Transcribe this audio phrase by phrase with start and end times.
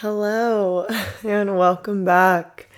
[0.00, 0.86] Hello,
[1.24, 2.68] and welcome back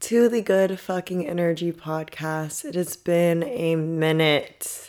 [0.00, 2.64] to the Good Fucking Energy podcast.
[2.64, 4.88] It has been a minute.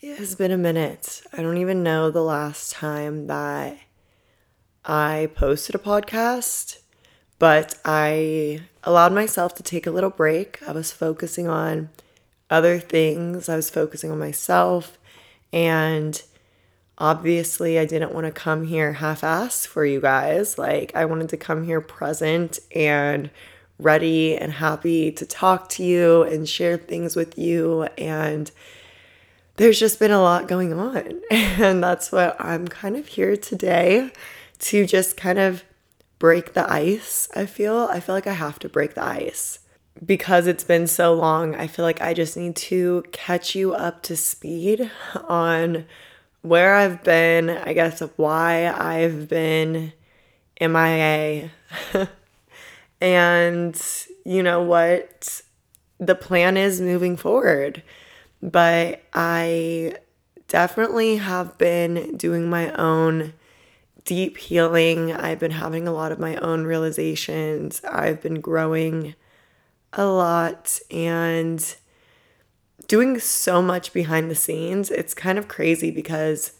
[0.00, 1.22] It has been a minute.
[1.32, 3.78] I don't even know the last time that
[4.84, 6.80] I posted a podcast,
[7.38, 10.60] but I allowed myself to take a little break.
[10.66, 11.90] I was focusing on
[12.50, 14.98] other things, I was focusing on myself,
[15.52, 16.20] and
[17.00, 20.58] obviously I didn't want to come here half assed for you guys.
[20.58, 23.30] Like, I wanted to come here present and
[23.78, 27.84] ready and happy to talk to you and share things with you.
[27.96, 28.50] And
[29.56, 31.20] there's just been a lot going on.
[31.30, 34.10] And that's what I'm kind of here today
[34.60, 35.64] to just kind of
[36.18, 37.28] break the ice.
[37.34, 39.58] I feel I feel like I have to break the ice
[40.04, 41.54] because it's been so long.
[41.54, 44.90] I feel like I just need to catch you up to speed
[45.28, 45.84] on
[46.42, 49.92] where I've been, I guess why I've been
[50.60, 51.50] MIA.
[53.00, 53.80] and
[54.24, 55.42] you know what
[55.98, 57.82] the plan is moving forward.
[58.42, 59.96] But I
[60.48, 63.34] definitely have been doing my own
[64.04, 65.12] deep healing.
[65.12, 67.82] I've been having a lot of my own realizations.
[67.84, 69.14] I've been growing
[69.92, 71.76] a lot and
[72.90, 74.90] doing so much behind the scenes.
[74.90, 76.54] It's kind of crazy because,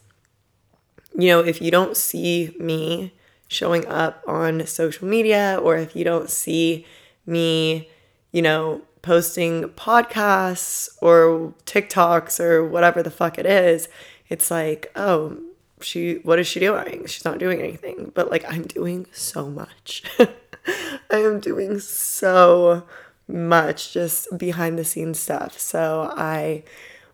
[1.12, 3.12] you know, if you don't see me
[3.48, 6.86] showing up on social media or if you don't see
[7.26, 7.88] me,
[8.30, 13.88] you know, posting podcasts or TikToks or whatever the fuck it is,
[14.28, 15.36] it's like, oh,
[15.80, 17.06] she, what is she doing?
[17.06, 18.12] She's not doing anything.
[18.14, 20.04] But like, I'm doing so much.
[21.10, 22.86] I am doing so
[23.32, 25.58] much just behind the scenes stuff.
[25.58, 26.64] So I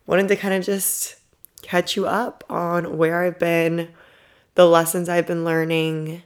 [0.06, 1.16] wanted to kind of just
[1.62, 3.88] catch you up on where I've been,
[4.54, 6.22] the lessons I've been learning.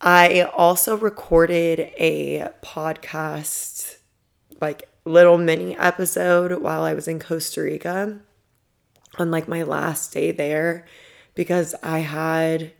[0.00, 3.98] I also recorded a podcast,
[4.60, 8.20] like little mini episode while I was in Costa Rica
[9.18, 10.86] on like my last day there
[11.34, 12.72] because I had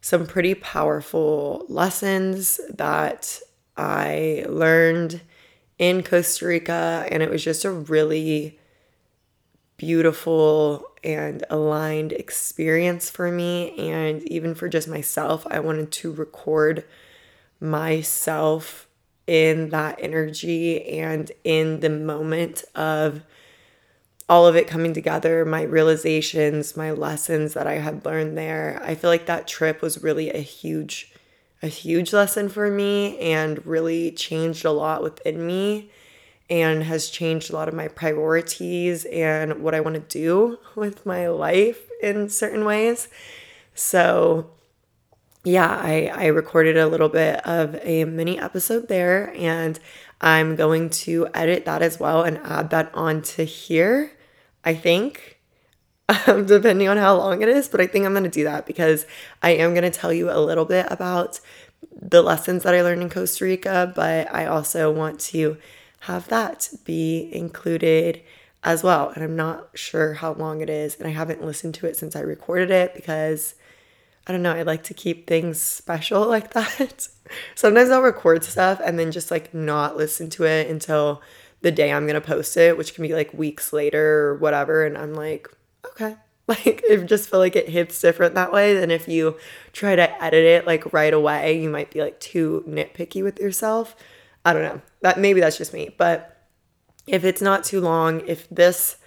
[0.00, 3.40] some pretty powerful lessons that
[3.76, 5.20] I learned
[5.78, 8.58] in Costa Rica, and it was just a really
[9.76, 13.76] beautiful and aligned experience for me.
[13.76, 16.84] And even for just myself, I wanted to record
[17.60, 18.88] myself
[19.26, 23.22] in that energy and in the moment of
[24.28, 28.80] all of it coming together, my realizations, my lessons that I had learned there.
[28.84, 31.12] I feel like that trip was really a huge
[31.62, 35.90] a huge lesson for me and really changed a lot within me
[36.50, 41.06] and has changed a lot of my priorities and what I want to do with
[41.06, 43.08] my life in certain ways.
[43.74, 44.50] So,
[45.42, 49.78] yeah, I, I recorded a little bit of a mini episode there, and
[50.20, 54.12] I'm going to edit that as well and add that onto here,
[54.64, 55.33] I think,
[56.08, 57.68] um, depending on how long it is.
[57.68, 59.06] But I think I'm going to do that because
[59.42, 61.40] I am going to tell you a little bit about
[61.92, 65.56] the lessons that I learned in Costa Rica, but I also want to
[66.00, 68.20] have that be included
[68.62, 69.10] as well.
[69.10, 72.16] And I'm not sure how long it is, and I haven't listened to it since
[72.16, 73.54] I recorded it because
[74.26, 77.08] I don't know, I like to keep things special like that.
[77.54, 81.22] Sometimes I'll record stuff and then just like not listen to it until
[81.60, 84.84] the day I'm gonna post it, which can be like weeks later or whatever.
[84.84, 85.48] And I'm like,
[85.94, 86.16] okay.
[86.46, 89.38] Like, I just feel like it hits different that way than if you
[89.72, 91.58] try to edit it like right away.
[91.58, 93.96] You might be like too nitpicky with yourself.
[94.44, 94.82] I don't know.
[95.00, 95.94] That maybe that's just me.
[95.96, 96.46] But
[97.06, 98.98] if it's not too long, if this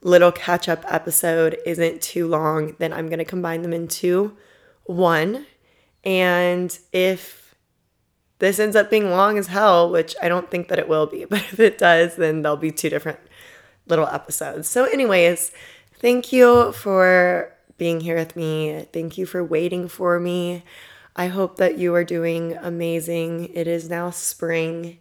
[0.00, 4.34] little catch up episode isn't too long, then I'm going to combine them into
[4.84, 5.46] one.
[6.02, 7.54] And if
[8.38, 11.24] this ends up being long as hell, which I don't think that it will be,
[11.28, 13.18] but if it does, then there'll be two different
[13.86, 14.68] little episodes.
[14.68, 15.52] So, anyways,
[15.98, 18.86] thank you for being here with me.
[18.92, 20.64] Thank you for waiting for me.
[21.14, 23.50] I hope that you are doing amazing.
[23.54, 24.98] It is now spring.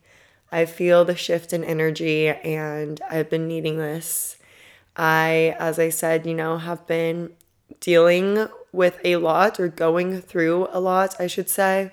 [0.51, 4.37] I feel the shift in energy and I've been needing this.
[4.95, 7.31] I, as I said, you know, have been
[7.79, 11.91] dealing with a lot or going through a lot, I should say.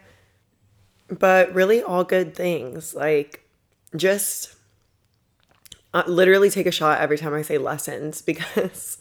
[1.09, 2.95] But really, all good things.
[2.95, 3.45] Like,
[3.97, 4.55] just
[6.07, 8.99] literally take a shot every time I say lessons because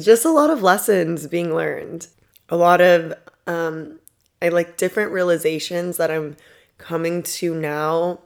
[0.00, 2.08] just a lot of lessons being learned.
[2.48, 3.14] A lot of
[3.46, 3.98] um,
[4.40, 6.36] I like different realizations that I'm
[6.78, 8.20] coming to now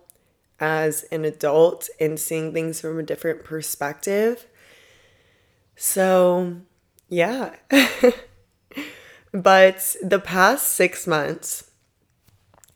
[0.58, 4.46] as an adult and seeing things from a different perspective.
[5.76, 6.56] So,
[7.08, 7.54] yeah.
[9.36, 11.70] But the past six months,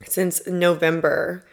[0.04, 1.46] since November,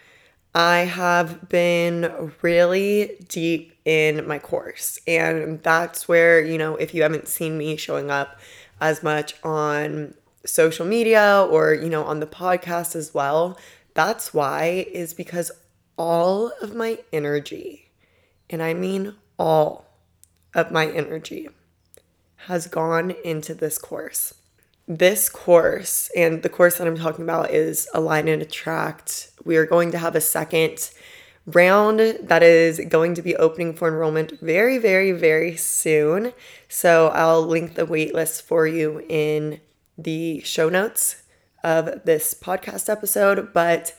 [0.58, 4.98] I have been really deep in my course.
[5.06, 8.40] And that's where, you know, if you haven't seen me showing up
[8.82, 10.16] as much on
[10.48, 13.56] social media or, you know, on the podcast as well,
[13.94, 15.52] that's why, is because
[15.96, 17.92] all of my energy,
[18.50, 19.86] and I mean all
[20.56, 21.50] of my energy,
[22.48, 24.34] has gone into this course.
[24.90, 29.32] This course, and the course that I'm talking about is Align and Attract.
[29.44, 30.92] We are going to have a second
[31.46, 36.32] round that is going to be opening for enrollment very, very, very soon.
[36.70, 39.60] So I'll link the waitlist for you in
[39.98, 41.24] the show notes
[41.66, 43.52] of this podcast episode.
[43.54, 43.94] But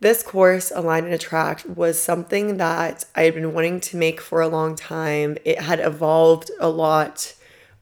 [0.00, 4.40] this course, Align and Attract, was something that I had been wanting to make for
[4.40, 5.36] a long time.
[5.44, 7.34] It had evolved a lot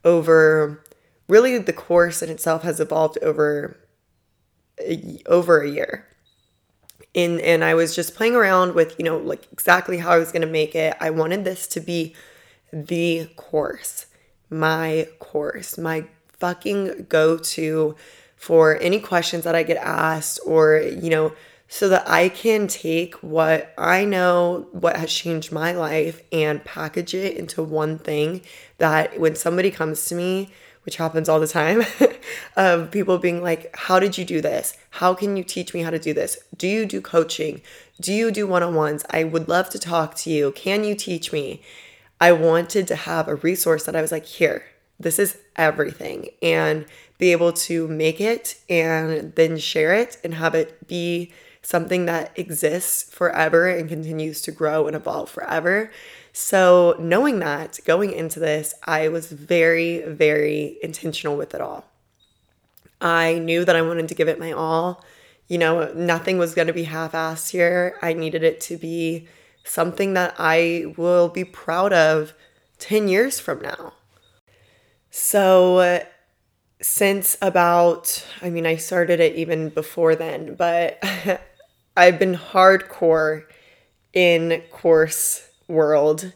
[0.04, 0.82] over
[1.28, 3.76] really the course in itself has evolved over
[5.26, 6.06] over a year.
[7.14, 10.32] In, and I was just playing around with, you know, like exactly how I was
[10.32, 10.94] going to make it.
[11.00, 12.14] I wanted this to be
[12.72, 14.06] the course,
[14.50, 16.04] my course, my
[16.38, 17.96] fucking go to
[18.36, 21.32] for any questions that I get asked or, you know,
[21.68, 27.14] so that I can take what I know, what has changed my life, and package
[27.14, 28.42] it into one thing
[28.78, 30.52] that when somebody comes to me,
[30.86, 31.82] which happens all the time,
[32.56, 34.78] of people being like, How did you do this?
[34.90, 36.38] How can you teach me how to do this?
[36.56, 37.60] Do you do coaching?
[38.00, 39.04] Do you do one on ones?
[39.10, 40.52] I would love to talk to you.
[40.52, 41.60] Can you teach me?
[42.20, 44.64] I wanted to have a resource that I was like, Here,
[44.98, 46.30] this is everything.
[46.40, 46.86] And
[47.18, 52.30] be able to make it and then share it and have it be something that
[52.38, 55.90] exists forever and continues to grow and evolve forever.
[56.38, 61.86] So, knowing that going into this, I was very, very intentional with it all.
[63.00, 65.02] I knew that I wanted to give it my all.
[65.48, 67.98] You know, nothing was going to be half assed here.
[68.02, 69.28] I needed it to be
[69.64, 72.34] something that I will be proud of
[72.80, 73.94] 10 years from now.
[75.10, 76.04] So,
[76.82, 81.02] since about, I mean, I started it even before then, but
[81.96, 83.44] I've been hardcore
[84.12, 86.32] in course world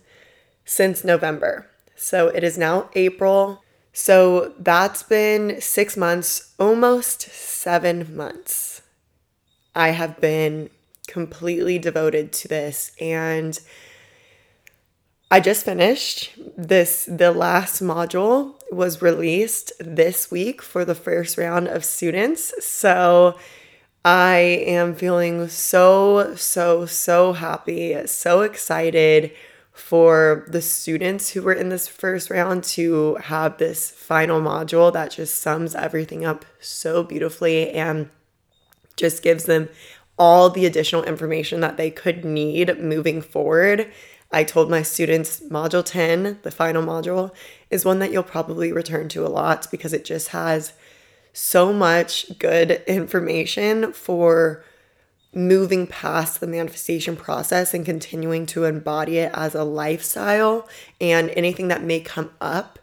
[0.65, 1.69] since November.
[1.97, 3.63] So it is now April.
[3.93, 8.83] So that's been six months, almost seven months.
[9.75, 10.71] I have been
[11.07, 13.59] completely devoted to this and
[15.33, 21.69] I just finished this the last module was released this week for the first round
[21.69, 22.53] of students.
[22.65, 23.37] So
[24.05, 24.37] I
[24.67, 29.33] am feeling so, so, so happy, so excited
[29.73, 35.11] for the students who were in this first round to have this final module that
[35.11, 38.09] just sums everything up so beautifully and
[38.97, 39.69] just gives them
[40.19, 43.91] all the additional information that they could need moving forward.
[44.33, 47.33] I told my students module 10, the final module,
[47.69, 50.73] is one that you'll probably return to a lot because it just has
[51.33, 54.65] so much good information for
[55.33, 60.69] moving past the manifestation process and continuing to embody it as a lifestyle
[61.01, 62.79] and anything that may come up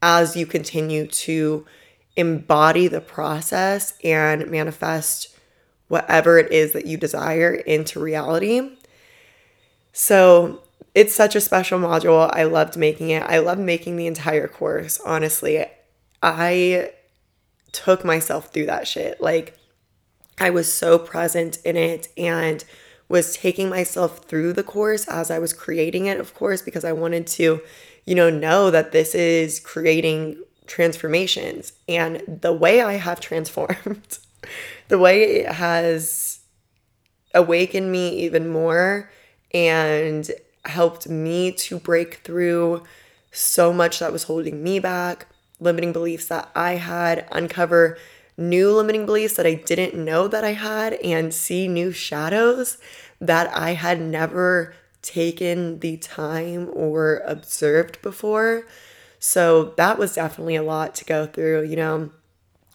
[0.00, 1.66] as you continue to
[2.16, 5.36] embody the process and manifest
[5.88, 8.76] whatever it is that you desire into reality.
[9.92, 10.62] So,
[10.94, 12.30] it's such a special module.
[12.34, 13.22] I loved making it.
[13.22, 15.64] I love making the entire course, honestly.
[16.22, 16.90] I
[17.72, 19.20] took myself through that shit.
[19.20, 19.58] Like,
[20.38, 22.64] I was so present in it and
[23.08, 26.92] was taking myself through the course as I was creating it, of course, because I
[26.92, 27.60] wanted to,
[28.04, 31.74] you know, know that this is creating transformations.
[31.88, 34.18] And the way I have transformed,
[34.88, 36.40] the way it has
[37.34, 39.10] awakened me even more
[39.52, 40.30] and
[40.64, 42.82] helped me to break through
[43.30, 45.26] so much that was holding me back,
[45.62, 47.96] limiting beliefs that I had, uncover
[48.36, 52.78] new limiting beliefs that I didn't know that I had, and see new shadows
[53.20, 58.66] that I had never taken the time or observed before.
[59.18, 61.62] So that was definitely a lot to go through.
[61.64, 62.10] You know,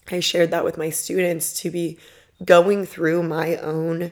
[0.09, 1.97] I shared that with my students to be
[2.43, 4.11] going through my own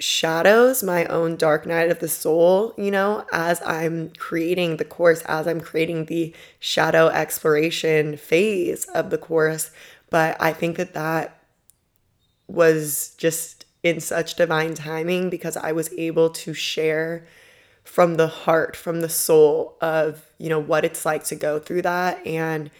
[0.00, 5.22] shadows, my own dark night of the soul, you know, as I'm creating the course,
[5.22, 9.70] as I'm creating the shadow exploration phase of the course.
[10.10, 11.40] But I think that that
[12.46, 17.26] was just in such divine timing because I was able to share
[17.84, 21.82] from the heart, from the soul of, you know, what it's like to go through
[21.82, 22.70] that and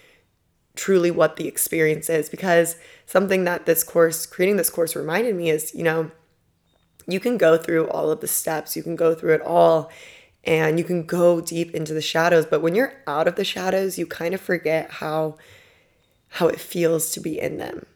[0.76, 5.48] truly what the experience is because something that this course creating this course reminded me
[5.48, 6.10] is you know
[7.06, 9.90] you can go through all of the steps you can go through it all
[10.44, 13.98] and you can go deep into the shadows but when you're out of the shadows
[13.98, 15.36] you kind of forget how
[16.28, 17.86] how it feels to be in them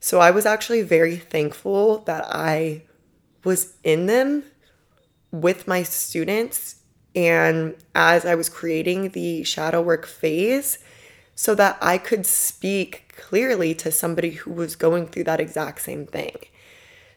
[0.00, 2.82] so i was actually very thankful that i
[3.44, 4.42] was in them
[5.30, 6.76] with my students
[7.14, 10.78] and as i was creating the shadow work phase
[11.36, 16.06] so that I could speak clearly to somebody who was going through that exact same
[16.06, 16.36] thing.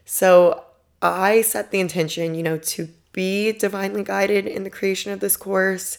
[0.04, 0.62] So
[1.02, 5.36] I set the intention, you know, to be divinely guided in the creation of this
[5.36, 5.98] course,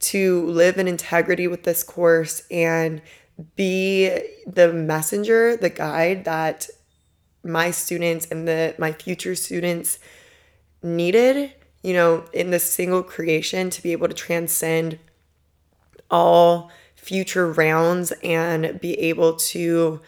[0.00, 3.00] to live in integrity with this course, and
[3.56, 4.10] be
[4.46, 6.68] the messenger, the guide that
[7.42, 9.98] my students and the my future students
[10.82, 11.52] needed,
[11.82, 14.98] you know, in this single creation to be able to transcend
[16.10, 20.00] all future rounds and be able to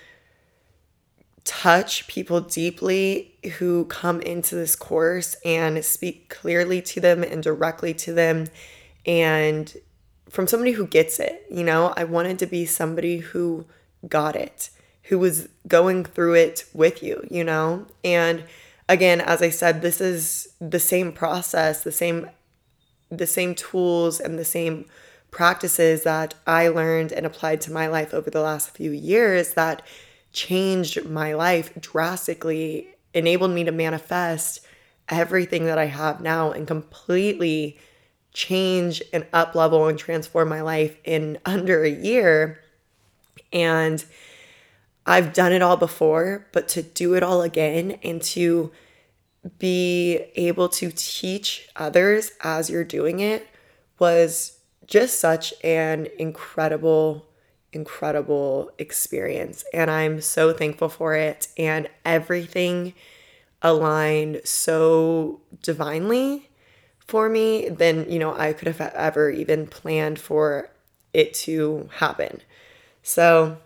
[1.45, 7.93] touch people deeply who come into this course and speak clearly to them and directly
[7.93, 8.47] to them
[9.05, 9.77] and
[10.31, 11.93] from somebody who gets it you know?
[11.97, 13.67] I wanted to be somebody who
[14.09, 14.71] got it
[15.05, 17.87] who was going through it with you you know?
[18.05, 18.45] And
[18.89, 22.29] again as i said this is the same process the same
[23.11, 24.87] the same tools and the same
[25.31, 29.83] practices that I learned and applied to my life over the last few years that
[30.33, 34.61] changed my life drastically, enabled me to manifest
[35.09, 37.79] everything that I have now and completely
[38.33, 42.61] change and up level and transform my life in under a year.
[43.53, 44.05] And
[45.05, 48.73] I've done it all before, but to do it all again and to
[49.59, 53.49] be able to teach others as you're doing it
[53.99, 57.27] was just such an incredible,
[57.73, 59.65] incredible experience.
[59.73, 61.49] And I'm so thankful for it.
[61.57, 62.95] And everything
[63.63, 66.51] aligned so divinely
[67.07, 70.71] for me than, you know, I could have ever even planned for
[71.13, 72.41] it to happen.
[73.03, 73.59] So,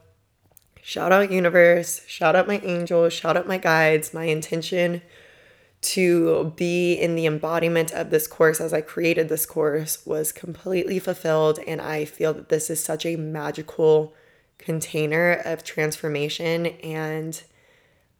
[0.82, 4.14] shout out universe, shout out my angels, shout out my guides.
[4.14, 5.02] My intention
[5.86, 10.98] to be in the embodiment of this course as I created this course was completely
[10.98, 11.60] fulfilled.
[11.64, 14.12] And I feel that this is such a magical
[14.58, 16.66] container of transformation.
[16.66, 17.40] And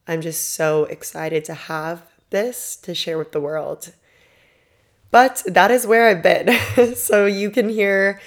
[0.07, 3.93] I'm just so excited to have this to share with the world.
[5.11, 6.95] But that is where I've been.
[6.95, 8.21] so you can hear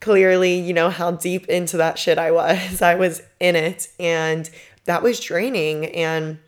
[0.00, 2.82] clearly, you know, how deep into that shit I was.
[2.82, 4.50] I was in it and
[4.86, 5.86] that was draining.
[5.86, 6.38] And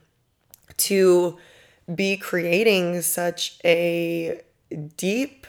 [0.78, 1.38] to
[1.92, 4.40] be creating such a
[4.96, 5.46] deep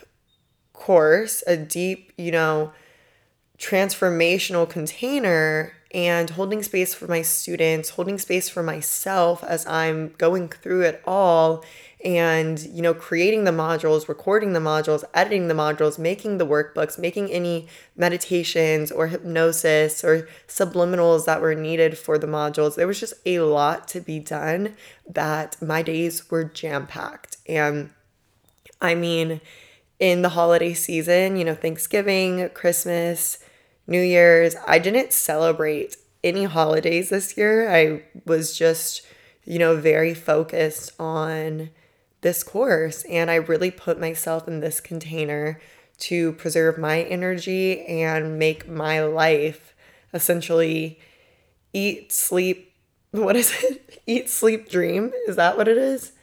[0.73, 2.71] course, a deep, you know,
[3.57, 10.49] transformational container and holding space for my students, holding space for myself as I'm going
[10.49, 11.63] through it all
[12.03, 16.99] and you know creating the modules recording the modules editing the modules making the workbooks
[16.99, 22.75] making any meditations or hypnosis or subliminals that were needed for the modules.
[22.75, 24.75] There was just a lot to be done
[25.09, 27.89] that my days were jam packed and
[28.81, 29.39] i mean
[29.97, 33.39] in the holiday season you know thanksgiving christmas
[33.87, 39.05] new year's i didn't celebrate any holidays this year i was just
[39.43, 41.69] you know very focused on
[42.25, 43.03] this course.
[43.03, 45.61] And I really put myself in this container
[45.99, 49.75] to preserve my energy and make my life
[50.11, 50.99] essentially
[51.71, 52.73] eat, sleep,
[53.11, 54.01] what is it?
[54.07, 55.13] Eat, sleep, dream.
[55.27, 56.13] Is that what it is?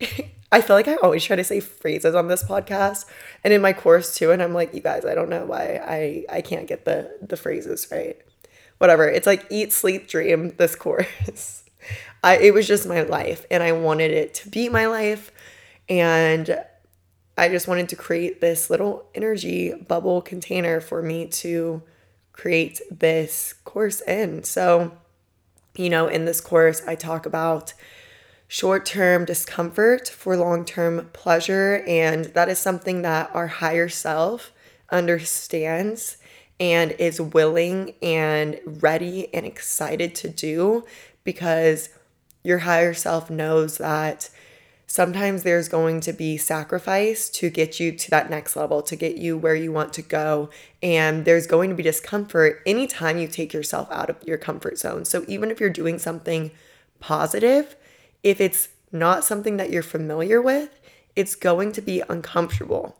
[0.52, 3.06] I feel like I always try to say phrases on this podcast
[3.42, 4.30] and in my course too.
[4.30, 7.38] And I'm like, you guys, I don't know why I, I can't get the, the
[7.38, 8.18] phrases right.
[8.76, 9.08] Whatever.
[9.08, 11.64] It's like eat, sleep, dream, this course.
[12.22, 15.32] I, it was just my life and I wanted it to be my life.
[15.88, 16.62] And
[17.38, 21.82] I just wanted to create this little energy bubble container for me to
[22.32, 24.44] create this course in.
[24.44, 24.92] So,
[25.76, 27.72] you know, in this course, I talk about
[28.52, 31.82] short term discomfort for long term pleasure.
[31.86, 34.52] And that is something that our higher self
[34.90, 36.18] understands
[36.60, 40.84] and is willing and ready and excited to do
[41.24, 41.88] because
[42.44, 44.28] your higher self knows that
[44.86, 49.16] sometimes there's going to be sacrifice to get you to that next level, to get
[49.16, 50.50] you where you want to go.
[50.82, 55.06] And there's going to be discomfort anytime you take yourself out of your comfort zone.
[55.06, 56.50] So even if you're doing something
[57.00, 57.76] positive,
[58.22, 60.80] if it's not something that you're familiar with,
[61.16, 62.96] it's going to be uncomfortable.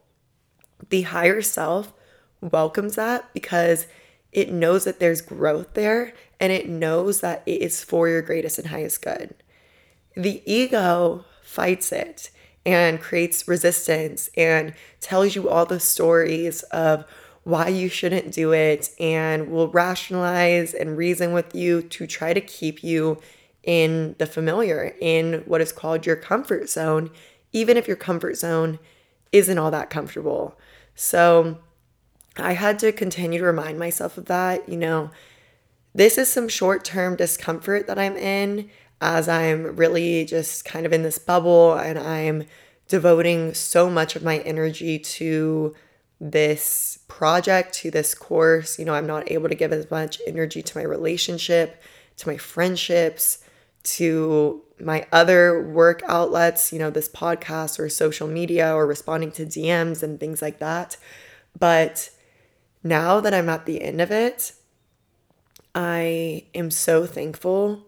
[0.88, 1.92] The higher self
[2.40, 3.86] welcomes that because
[4.32, 8.58] it knows that there's growth there and it knows that it is for your greatest
[8.58, 9.34] and highest good.
[10.16, 12.30] The ego fights it
[12.64, 17.04] and creates resistance and tells you all the stories of
[17.44, 22.40] why you shouldn't do it and will rationalize and reason with you to try to
[22.40, 23.20] keep you
[23.62, 27.10] in the familiar, in what is called your comfort zone,
[27.52, 28.78] even if your comfort zone
[29.30, 30.58] isn't all that comfortable.
[30.94, 31.58] So
[32.36, 34.68] I had to continue to remind myself of that.
[34.68, 35.10] You know,
[35.94, 40.92] this is some short term discomfort that I'm in as I'm really just kind of
[40.92, 42.44] in this bubble and I'm
[42.88, 45.74] devoting so much of my energy to
[46.20, 48.78] this project, to this course.
[48.78, 51.82] You know, I'm not able to give as much energy to my relationship,
[52.18, 53.41] to my friendships,
[53.84, 59.46] to my other work outlets, you know, this podcast or social media or responding to
[59.46, 60.96] DMs and things like that.
[61.58, 62.10] But
[62.82, 64.52] now that I'm at the end of it,
[65.74, 67.86] I am so thankful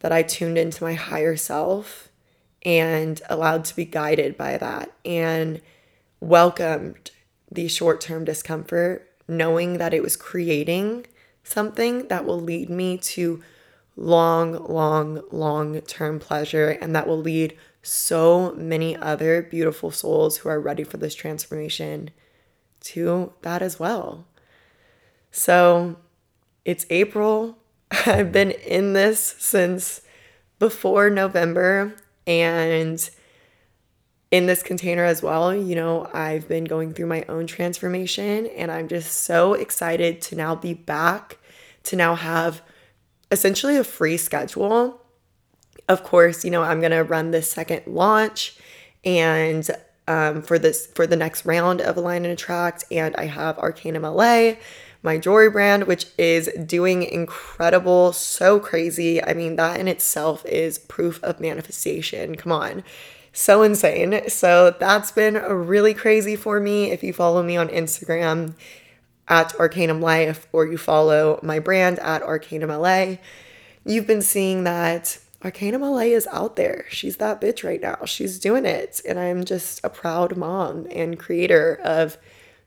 [0.00, 2.08] that I tuned into my higher self
[2.62, 5.60] and allowed to be guided by that and
[6.20, 7.10] welcomed
[7.50, 11.06] the short term discomfort, knowing that it was creating
[11.44, 13.42] something that will lead me to
[13.96, 20.48] long, long, long term pleasure and that will lead so many other beautiful souls who
[20.48, 22.10] are ready for this transformation
[22.80, 24.26] to that as well.
[25.30, 25.96] So
[26.64, 27.58] it's April.
[28.06, 30.02] I've been in this since
[30.58, 31.94] before November
[32.26, 33.08] and
[34.30, 38.72] in this container as well, you know, I've been going through my own transformation and
[38.72, 41.38] I'm just so excited to now be back,
[41.84, 42.60] to now have
[43.30, 45.00] essentially a free schedule.
[45.88, 48.56] Of course, you know, I'm going to run this second launch
[49.04, 49.68] and
[50.08, 54.02] um, for this for the next round of Align and Attract and I have Arcanum
[54.02, 54.52] LA,
[55.02, 59.22] my jewelry brand which is doing incredible, so crazy.
[59.22, 62.36] I mean, that in itself is proof of manifestation.
[62.36, 62.84] Come on.
[63.32, 64.28] So insane.
[64.28, 66.90] So that's been really crazy for me.
[66.90, 68.54] If you follow me on Instagram,
[69.28, 73.16] at Arcanum Life or you follow my brand at Arcanum LA,
[73.84, 76.86] you've been seeing that Arcanum LA is out there.
[76.88, 78.04] She's that bitch right now.
[78.04, 79.00] She's doing it.
[79.06, 82.16] And I'm just a proud mom and creator of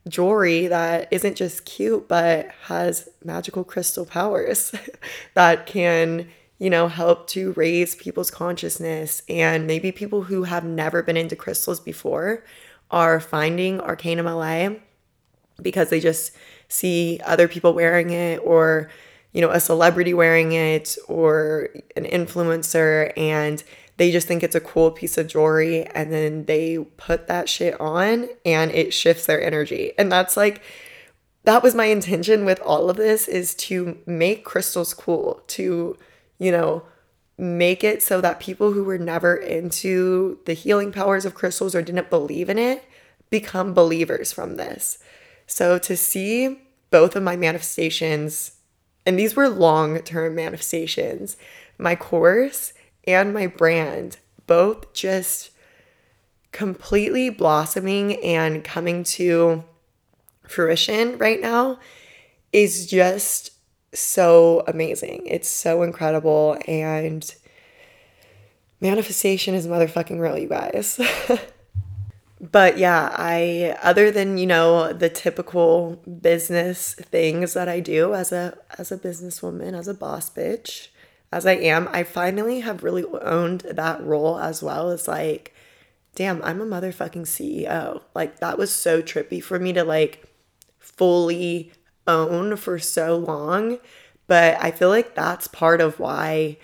[0.07, 4.73] jewelry that isn't just cute, but has magical crystal powers
[5.33, 9.23] that can, you know, help to raise people's consciousness.
[9.27, 12.43] And maybe people who have never been into crystals before
[12.91, 14.69] are finding Arcanum LA
[15.61, 16.31] because they just
[16.67, 18.89] see other people wearing it or
[19.33, 23.63] you know a celebrity wearing it or an influencer and
[23.99, 27.79] they just think it's a cool piece of jewelry and then they put that shit
[27.81, 29.91] on and it shifts their energy.
[29.97, 30.61] And that's like
[31.43, 35.97] that was my intention with all of this is to make crystals cool to
[36.37, 36.83] you know
[37.37, 41.81] make it so that people who were never into the healing powers of crystals or
[41.81, 42.85] didn't believe in it
[43.29, 44.97] become believers from this
[45.49, 46.59] so to see
[46.91, 48.51] both of my manifestations,
[49.03, 51.37] and these were long term manifestations,
[51.79, 52.71] my course
[53.07, 55.49] and my brand, both just
[56.51, 59.63] completely blossoming and coming to
[60.47, 61.79] fruition right now
[62.53, 63.51] is just
[63.91, 65.23] so amazing.
[65.25, 66.59] It's so incredible.
[66.67, 67.33] And
[68.79, 70.99] manifestation is motherfucking real, you guys.
[72.41, 78.31] but yeah, I other than, you know, the typical business things that I do as
[78.31, 80.87] a as a businesswoman, as a boss bitch,
[81.31, 85.53] as I am, I finally have really owned that role as well as like
[86.15, 88.01] damn, I'm a motherfucking CEO.
[88.13, 90.25] Like that was so trippy for me to like
[90.79, 91.71] fully
[92.07, 93.79] own for so long,
[94.27, 96.57] but I feel like that's part of why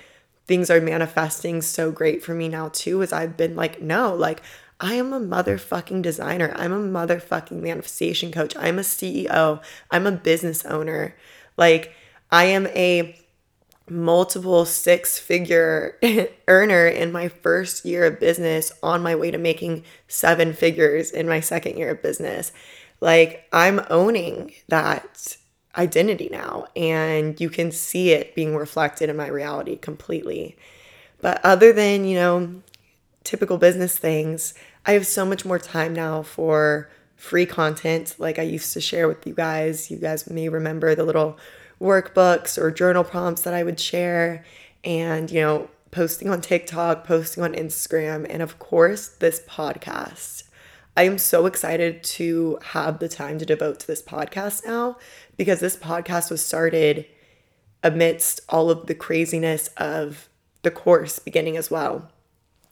[0.47, 4.41] things are manifesting so great for me now too is I've been like no, like
[4.79, 6.53] I am a motherfucking designer.
[6.55, 8.55] I'm a motherfucking manifestation coach.
[8.57, 9.61] I'm a CEO.
[9.89, 11.15] I'm a business owner.
[11.57, 11.93] Like,
[12.31, 13.17] I am a
[13.89, 15.97] multiple six figure
[16.47, 21.27] earner in my first year of business on my way to making seven figures in
[21.27, 22.51] my second year of business.
[22.99, 25.37] Like, I'm owning that
[25.77, 30.57] identity now, and you can see it being reflected in my reality completely.
[31.21, 32.61] But other than, you know,
[33.25, 34.53] typical business things,
[34.85, 39.07] I have so much more time now for free content like I used to share
[39.07, 39.91] with you guys.
[39.91, 41.37] You guys may remember the little
[41.81, 44.45] workbooks or journal prompts that I would share
[44.83, 50.43] and, you know, posting on TikTok, posting on Instagram, and of course, this podcast.
[50.97, 54.97] I am so excited to have the time to devote to this podcast now
[55.35, 57.05] because this podcast was started
[57.83, 60.29] amidst all of the craziness of
[60.63, 62.09] the course beginning as well.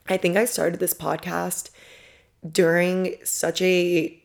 [0.07, 1.69] I think I started this podcast
[2.49, 4.19] during such a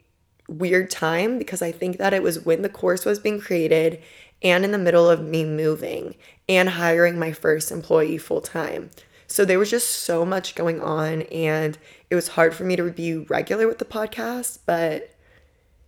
[0.48, 4.02] weird time because I think that it was when the course was being created
[4.42, 6.14] and in the middle of me moving
[6.48, 8.90] and hiring my first employee full time.
[9.26, 11.76] So there was just so much going on and
[12.08, 15.14] it was hard for me to be regular with the podcast, but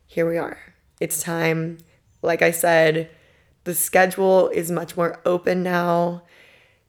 [0.07, 0.59] here we are.
[1.00, 1.79] It's time.
[2.20, 3.09] Like I said,
[3.64, 6.22] the schedule is much more open now.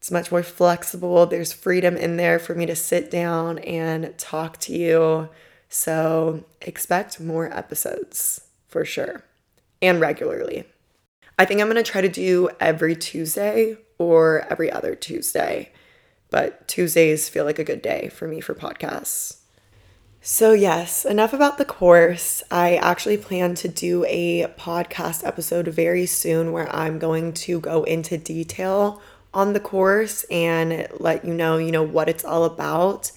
[0.02, 1.26] It's much more flexible.
[1.26, 5.30] There's freedom in there for me to sit down and talk to you.
[5.70, 9.24] So expect more episodes for sure
[9.82, 10.66] and regularly.
[11.40, 15.72] I think I'm going to try to do every Tuesday or every other Tuesday
[16.32, 19.38] but Tuesdays feel like a good day for me for podcasts.
[20.24, 22.42] So, yes, enough about the course.
[22.50, 27.84] I actually plan to do a podcast episode very soon where I'm going to go
[27.84, 29.02] into detail
[29.34, 33.12] on the course and let you know, you know, what it's all about,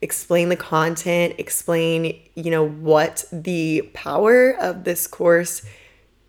[0.00, 5.62] explain the content, explain, you know, what the power of this course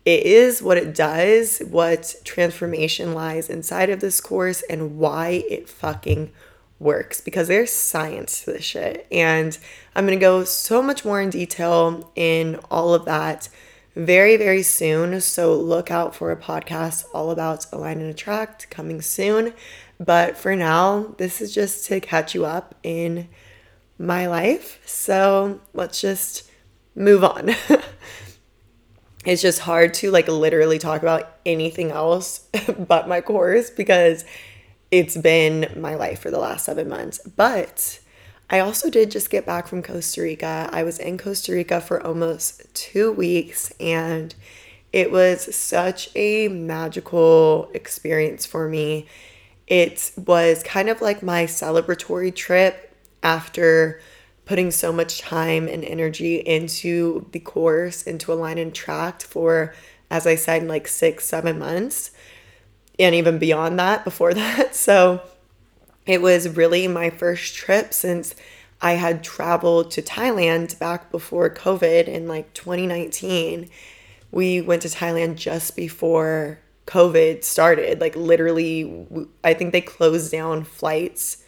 [0.04, 5.68] it is, what it does, what transformation lies inside of this course, and why it
[5.68, 6.32] fucking
[6.78, 9.06] works because there's science to this shit.
[9.10, 9.56] And
[9.94, 13.48] I'm gonna go so much more in detail in all of that
[13.94, 15.20] very, very soon.
[15.20, 19.52] So look out for a podcast all about Align and Attract coming soon.
[19.98, 23.28] But for now, this is just to catch you up in
[23.98, 24.80] my life.
[24.86, 26.50] So let's just
[26.94, 27.50] move on.
[29.24, 32.48] it's just hard to like literally talk about anything else
[32.78, 34.24] but my course because
[34.90, 37.18] it's been my life for the last seven months.
[37.36, 38.00] But
[38.50, 40.70] I also did just get back from Costa Rica.
[40.72, 44.34] I was in Costa Rica for almost two weeks and
[44.92, 49.06] it was such a magical experience for me.
[49.66, 54.00] It was kind of like my celebratory trip after
[54.46, 59.74] putting so much time and energy into the course, into Align and Attract for,
[60.10, 62.12] as I said, like six, seven months,
[62.98, 64.74] and even beyond that before that.
[64.74, 65.20] So
[66.08, 68.34] it was really my first trip since
[68.80, 73.68] I had traveled to Thailand back before COVID in like 2019.
[74.30, 78.00] We went to Thailand just before COVID started.
[78.00, 79.06] Like, literally,
[79.44, 81.44] I think they closed down flights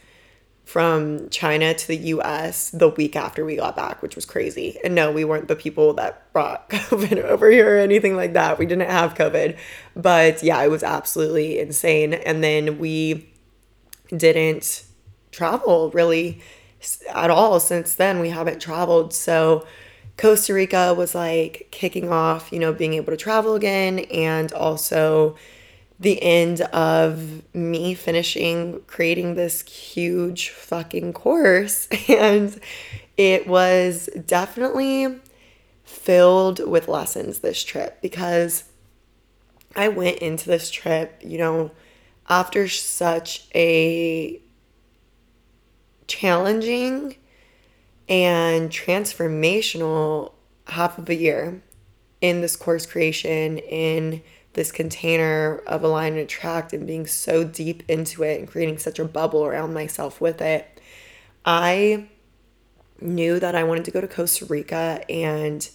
[0.67, 4.79] from China to the US the week after we got back, which was crazy.
[4.85, 8.59] And no, we weren't the people that brought COVID over here or anything like that.
[8.59, 9.57] We didn't have COVID.
[9.97, 12.13] But yeah, it was absolutely insane.
[12.13, 13.30] And then we
[14.17, 14.85] didn't
[15.33, 16.41] travel really
[17.15, 18.21] at all since then.
[18.21, 19.13] We haven't traveled.
[19.13, 19.67] So
[20.17, 25.37] Costa Rica was like kicking off, you know, being able to travel again and also
[25.99, 31.89] the end of me finishing creating this huge fucking course.
[32.09, 32.59] And
[33.17, 35.21] it was definitely
[35.85, 38.65] filled with lessons this trip because
[39.77, 41.71] I went into this trip, you know,
[42.31, 44.41] after such a
[46.07, 47.17] challenging
[48.09, 50.33] and transformational
[50.69, 51.61] half of a year
[52.21, 57.83] in this course creation, in this container of align and attract and being so deep
[57.89, 60.81] into it and creating such a bubble around myself with it,
[61.45, 62.09] I
[63.01, 65.69] knew that I wanted to go to Costa Rica and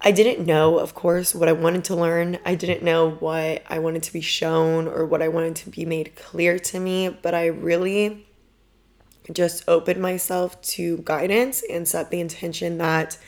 [0.00, 2.38] I didn't know, of course, what I wanted to learn.
[2.44, 5.84] I didn't know what I wanted to be shown or what I wanted to be
[5.84, 8.26] made clear to me, but I really
[9.32, 13.18] just opened myself to guidance and set the intention that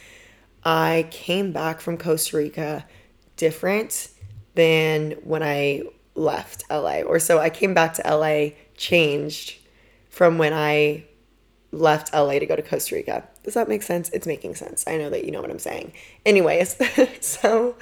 [0.64, 2.87] I came back from Costa Rica
[3.37, 4.09] different
[4.54, 5.83] than when I
[6.14, 7.00] left LA.
[7.00, 9.56] Or so I came back to LA changed
[10.09, 11.04] from when I
[11.72, 13.28] left LA to go to Costa Rica.
[13.44, 14.11] Does that make sense?
[14.11, 14.85] It's making sense.
[14.87, 15.92] I know that you know what I'm saying.
[16.26, 16.76] Anyways,
[17.20, 17.76] so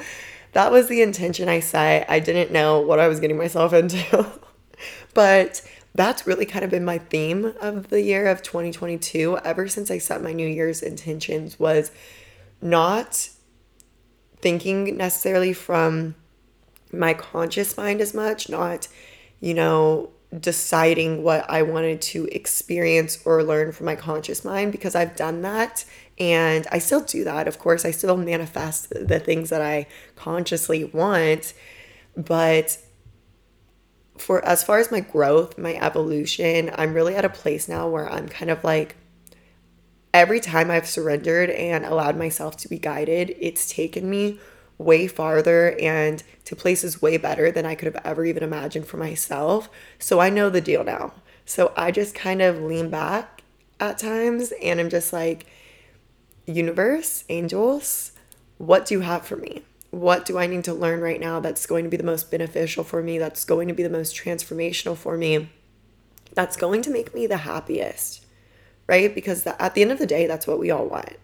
[0.52, 2.08] that was the intention I set.
[2.10, 4.26] I didn't know what I was getting myself into.
[5.14, 5.62] but
[5.94, 9.98] that's really kind of been my theme of the year of 2022 ever since I
[9.98, 11.90] set my New Year's intentions was
[12.60, 13.30] not
[14.40, 16.14] thinking necessarily from
[16.92, 18.88] my conscious mind as much, not,
[19.40, 24.94] you know, deciding what I wanted to experience or learn from my conscious mind because
[24.94, 25.84] I've done that
[26.18, 27.48] and I still do that.
[27.48, 29.86] Of course, I still manifest the things that I
[30.16, 31.54] consciously want,
[32.16, 32.78] but
[34.18, 38.10] for as far as my growth, my evolution, I'm really at a place now where
[38.10, 38.96] I'm kind of like
[40.12, 44.40] every time I've surrendered and allowed myself to be guided, it's taken me
[44.78, 48.96] way farther and to places way better than I could have ever even imagined for
[48.96, 49.68] myself.
[49.98, 51.12] So I know the deal now.
[51.44, 53.42] So I just kind of lean back
[53.80, 55.46] at times and I'm just like,
[56.46, 58.12] universe, angels,
[58.56, 59.62] what do you have for me?
[59.90, 62.84] What do I need to learn right now that's going to be the most beneficial
[62.84, 63.18] for me?
[63.18, 65.50] That's going to be the most transformational for me?
[66.34, 68.24] That's going to make me the happiest,
[68.86, 69.14] right?
[69.14, 71.16] Because at the end of the day, that's what we all want.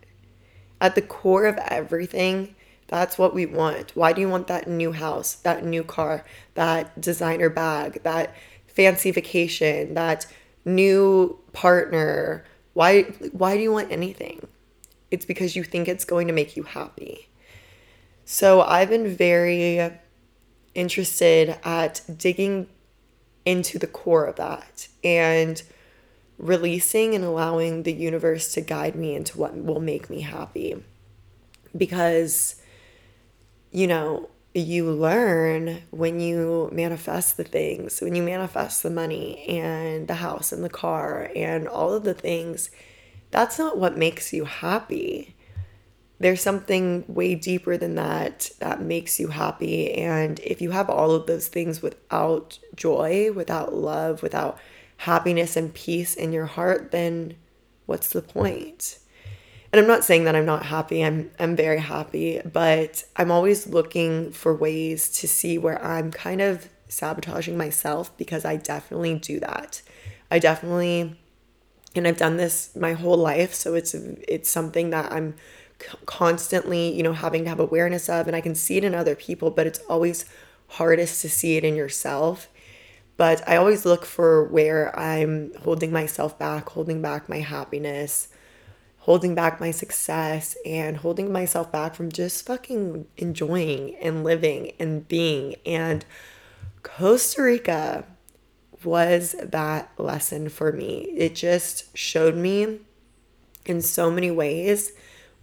[0.80, 2.54] At the core of everything,
[2.94, 3.90] that's what we want.
[3.96, 8.32] Why do you want that new house, that new car, that designer bag, that
[8.68, 10.28] fancy vacation, that
[10.64, 12.44] new partner?
[12.72, 13.02] Why
[13.32, 14.46] why do you want anything?
[15.10, 17.28] It's because you think it's going to make you happy.
[18.24, 19.90] So I've been very
[20.76, 22.68] interested at digging
[23.44, 25.60] into the core of that and
[26.38, 30.82] releasing and allowing the universe to guide me into what will make me happy.
[31.76, 32.60] Because,
[33.74, 40.08] you know, you learn when you manifest the things, when you manifest the money and
[40.08, 42.70] the house and the car and all of the things,
[43.30, 45.34] that's not what makes you happy
[46.20, 49.92] there's something way deeper than that that makes you happy.
[49.92, 54.58] And if you have all of those things without joy, without love, without
[54.98, 57.34] happiness and peace in your heart, then
[57.86, 58.98] what's the point?
[59.74, 61.04] And I'm not saying that I'm not happy.
[61.04, 66.40] I'm I'm very happy, but I'm always looking for ways to see where I'm kind
[66.40, 69.82] of sabotaging myself because I definitely do that.
[70.30, 71.18] I definitely
[71.96, 75.34] and I've done this my whole life, so it's it's something that I'm
[76.06, 78.28] constantly, you know, having to have awareness of.
[78.28, 80.24] And I can see it in other people, but it's always
[80.68, 82.48] hardest to see it in yourself.
[83.16, 88.28] But I always look for where I'm holding myself back, holding back my happiness,
[89.04, 95.06] holding back my success, and holding myself back from just fucking enjoying and living and
[95.06, 95.54] being.
[95.66, 96.06] And
[96.82, 98.06] Costa Rica
[98.82, 101.02] was that lesson for me.
[101.18, 102.78] It just showed me
[103.66, 104.92] in so many ways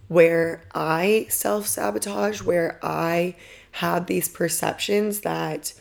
[0.08, 3.36] where I self sabotage, where I
[3.70, 5.72] have these perceptions that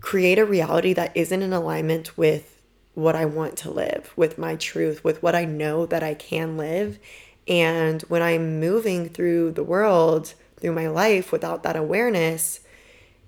[0.00, 2.57] create a reality that isn't in alignment with
[2.98, 6.56] what I want to live, with my truth, with what I know that I can
[6.56, 6.98] live.
[7.46, 12.60] And when I'm moving through the world, through my life without that awareness,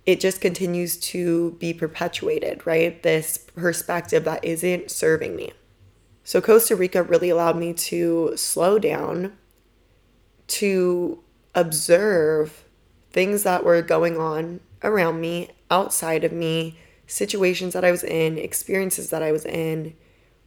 [0.04, 3.00] it just continues to be perpetuated, right?
[3.02, 5.52] This perspective that isn't serving me.
[6.24, 9.36] So, Costa Rica really allowed me to slow down
[10.48, 11.22] to
[11.54, 12.64] observe
[13.12, 16.76] things that were going on around me, outside of me,
[17.10, 19.94] situations that I was in, experiences that I was in,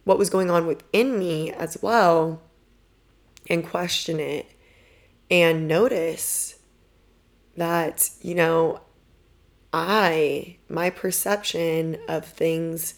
[0.04, 2.42] what was going on within me as well,
[3.48, 4.46] and question it
[5.30, 6.56] and notice
[7.56, 8.80] that, you know,
[9.72, 12.94] I, my perception of things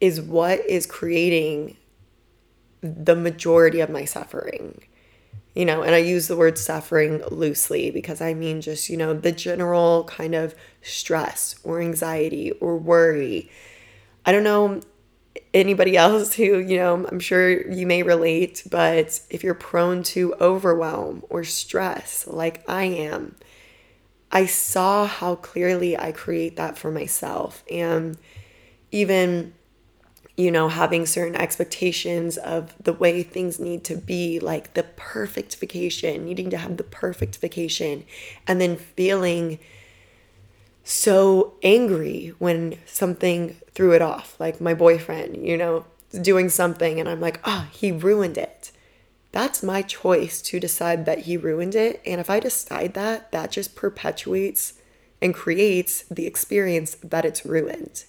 [0.00, 1.76] is what is creating
[2.80, 4.82] the majority of my suffering
[5.54, 9.14] you know, and I use the word suffering loosely because I mean just, you know,
[9.14, 13.50] the general kind of stress or anxiety or worry.
[14.24, 14.80] I don't know
[15.52, 20.34] anybody else who, you know, I'm sure you may relate, but if you're prone to
[20.40, 23.34] overwhelm or stress like I am,
[24.32, 27.64] I saw how clearly I create that for myself.
[27.68, 28.16] And
[28.92, 29.54] even
[30.40, 35.56] you know, having certain expectations of the way things need to be, like the perfect
[35.56, 38.04] vacation, needing to have the perfect vacation,
[38.46, 39.58] and then feeling
[40.82, 44.34] so angry when something threw it off.
[44.40, 45.84] Like my boyfriend, you know,
[46.22, 48.72] doing something, and I'm like, oh, he ruined it.
[49.32, 52.00] That's my choice to decide that he ruined it.
[52.06, 54.72] And if I decide that, that just perpetuates
[55.20, 58.04] and creates the experience that it's ruined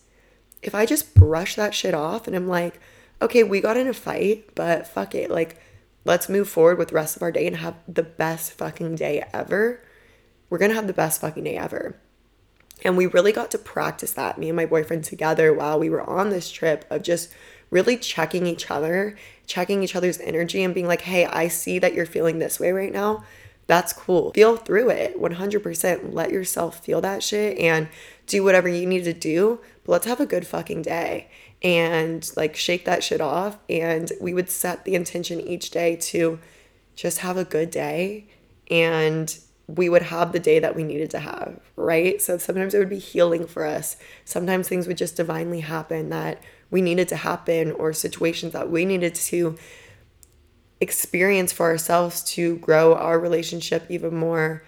[0.61, 2.79] if I just brush that shit off and I'm like,
[3.21, 5.29] okay, we got in a fight, but fuck it.
[5.29, 5.59] Like,
[6.05, 9.23] let's move forward with the rest of our day and have the best fucking day
[9.33, 9.83] ever.
[10.49, 11.99] We're gonna have the best fucking day ever.
[12.83, 16.07] And we really got to practice that, me and my boyfriend together while we were
[16.07, 17.31] on this trip of just
[17.69, 21.93] really checking each other, checking each other's energy, and being like, hey, I see that
[21.93, 23.23] you're feeling this way right now.
[23.67, 24.31] That's cool.
[24.33, 26.13] Feel through it 100%.
[26.13, 27.87] Let yourself feel that shit and
[28.25, 31.29] do whatever you need to do, but let's have a good fucking day
[31.61, 33.57] and like shake that shit off.
[33.69, 36.39] And we would set the intention each day to
[36.95, 38.27] just have a good day
[38.69, 42.21] and we would have the day that we needed to have, right?
[42.21, 43.95] So sometimes it would be healing for us.
[44.25, 48.85] Sometimes things would just divinely happen that we needed to happen or situations that we
[48.85, 49.57] needed to
[50.79, 54.63] experience for ourselves to grow our relationship even more.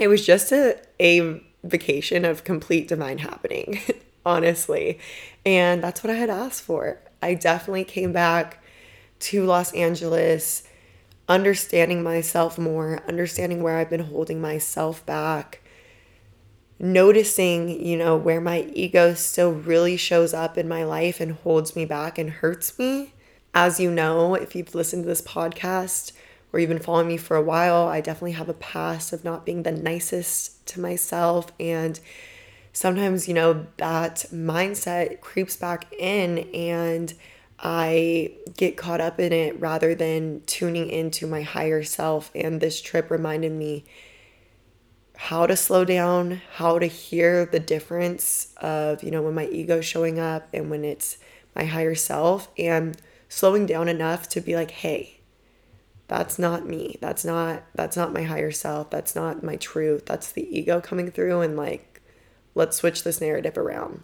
[0.00, 3.80] It was just a, a vacation of complete divine happening,
[4.26, 4.98] honestly.
[5.44, 7.00] And that's what I had asked for.
[7.22, 8.62] I definitely came back
[9.20, 10.64] to Los Angeles
[11.28, 15.60] understanding myself more, understanding where I've been holding myself back,
[16.78, 21.76] noticing, you know, where my ego still really shows up in my life and holds
[21.76, 23.14] me back and hurts me.
[23.54, 26.12] As you know, if you've listened to this podcast
[26.52, 29.46] or you've been following me for a while, I definitely have a past of not
[29.46, 31.50] being the nicest to myself.
[31.58, 31.98] And
[32.72, 37.14] sometimes, you know, that mindset creeps back in and
[37.58, 42.30] I get caught up in it rather than tuning into my higher self.
[42.34, 43.84] And this trip reminded me
[45.16, 49.84] how to slow down, how to hear the difference of, you know, when my ego's
[49.84, 51.18] showing up and when it's
[51.54, 52.96] my higher self, and
[53.28, 55.20] slowing down enough to be like, hey,
[56.12, 56.98] that's not me.
[57.00, 58.90] That's not that's not my higher self.
[58.90, 60.04] That's not my truth.
[60.04, 62.02] That's the ego coming through and like
[62.54, 64.02] let's switch this narrative around.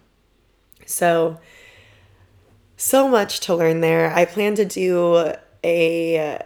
[0.87, 1.39] So
[2.77, 4.11] so much to learn there.
[4.11, 6.43] I plan to do a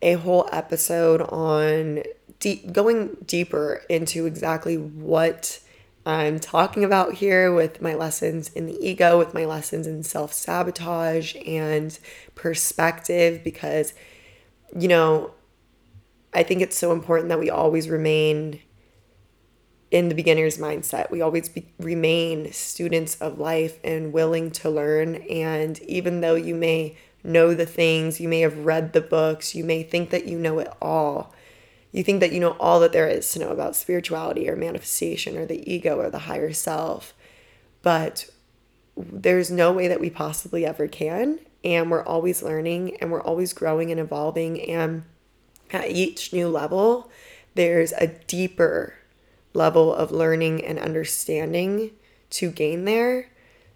[0.00, 2.04] a whole episode on
[2.38, 5.58] deep going deeper into exactly what
[6.06, 11.34] I'm talking about here with my lessons in the ego, with my lessons in self-sabotage
[11.44, 11.98] and
[12.36, 13.92] perspective because
[14.78, 15.32] you know,
[16.32, 18.60] I think it's so important that we always remain
[19.90, 21.10] in the beginner's mindset.
[21.10, 25.16] We always be, remain students of life and willing to learn.
[25.16, 29.64] And even though you may know the things, you may have read the books, you
[29.64, 31.34] may think that you know it all.
[31.92, 35.36] You think that you know all that there is to know about spirituality or manifestation
[35.36, 37.12] or the ego or the higher self.
[37.82, 38.30] But
[38.96, 41.40] there's no way that we possibly ever can.
[41.64, 44.60] And we're always learning and we're always growing and evolving.
[44.62, 45.04] And
[45.72, 47.10] at each new level,
[47.54, 48.94] there's a deeper
[49.52, 51.90] level of learning and understanding
[52.30, 53.28] to gain there.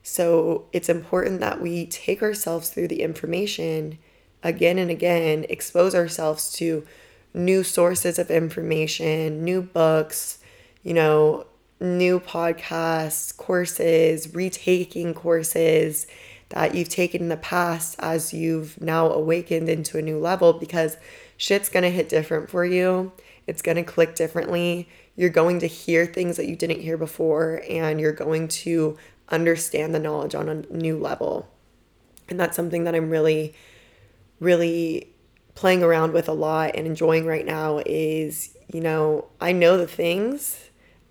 [0.03, 3.99] So it's important that we take ourselves through the information
[4.43, 6.87] again and again, expose ourselves to
[7.33, 10.39] new sources of information, new books,
[10.83, 11.47] you know,
[11.81, 16.07] new podcasts, courses, retaking courses
[16.51, 20.97] that you've taken in the past as you've now awakened into a new level because
[21.37, 23.13] shit's gonna hit different for you.
[23.47, 28.01] It's gonna click differently you're going to hear things that you didn't hear before and
[28.01, 28.97] you're going to
[29.29, 31.49] understand the knowledge on a new level.
[32.29, 33.55] And that's something that I'm really,
[34.41, 35.13] really
[35.55, 39.87] playing around with a lot and enjoying right now is, you know, I know the
[39.87, 40.64] things,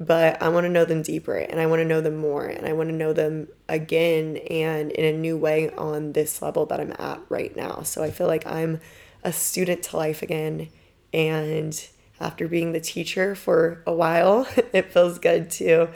[0.06, 2.66] but I want to know them deeper and I want to know them more and
[2.66, 6.80] I want to know them again and in a new way on this level that
[6.80, 7.84] I'm at right now.
[7.84, 8.80] So I feel like I'm
[9.24, 10.70] a student to life again
[11.14, 11.88] and
[12.20, 15.90] after being the teacher for a while, it feels good to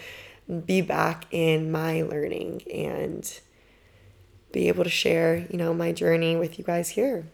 [0.65, 3.39] be back in my learning and
[4.51, 7.27] be able to share, you know, my journey with you guys here.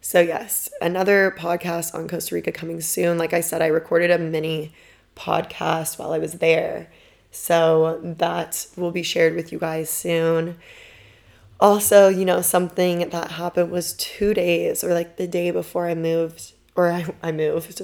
[0.00, 3.18] So, yes, another podcast on Costa Rica coming soon.
[3.18, 4.72] Like I said, I recorded a mini
[5.16, 6.90] podcast while I was there.
[7.30, 10.56] So, that will be shared with you guys soon.
[11.58, 15.94] Also, you know, something that happened was two days or like the day before I
[15.94, 17.82] moved or I, I moved.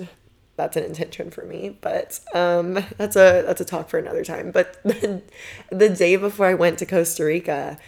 [0.57, 4.51] That's an intention for me, but um, that's a that's a talk for another time.
[4.51, 5.23] But the,
[5.71, 7.79] the day before I went to Costa Rica,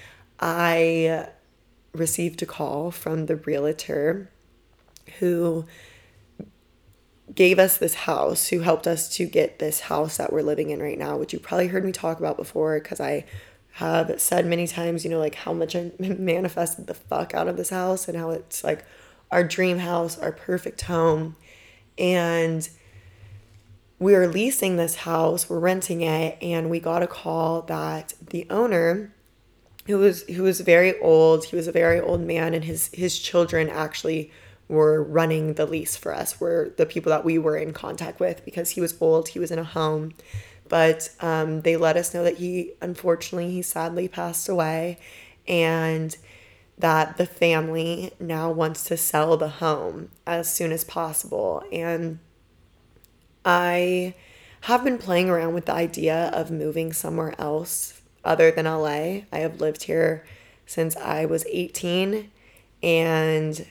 [0.40, 1.28] I
[1.92, 4.30] received a call from the realtor
[5.18, 5.66] who
[7.34, 10.80] gave us this house, who helped us to get this house that we're living in
[10.80, 13.24] right now, which you probably heard me talk about before because I
[13.72, 17.56] have said many times, you know, like how much I manifested the fuck out of
[17.56, 18.84] this house and how it's like
[19.30, 21.34] our dream house, our perfect home.
[21.98, 22.68] And
[23.98, 28.46] we are leasing this house, we're renting it, and we got a call that the
[28.50, 29.12] owner
[29.86, 33.18] who was who was very old, he was a very old man and his his
[33.18, 34.30] children actually
[34.68, 38.44] were running the lease for us, were the people that we were in contact with
[38.44, 40.14] because he was old, he was in a home.
[40.68, 44.98] But um, they let us know that he, unfortunately, he sadly passed away.
[45.46, 46.16] And
[46.78, 51.62] that the family now wants to sell the home as soon as possible.
[51.72, 52.18] And
[53.44, 54.14] I
[54.62, 59.22] have been playing around with the idea of moving somewhere else other than LA.
[59.30, 60.24] I have lived here
[60.66, 62.30] since I was 18
[62.82, 63.66] and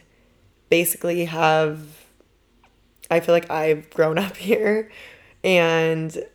[0.74, 1.80] basically have
[3.12, 4.90] I feel like I've grown up here
[5.44, 6.26] and